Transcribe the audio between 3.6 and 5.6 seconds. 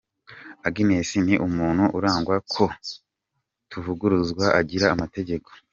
tuvuguruzwa, agira amategeko.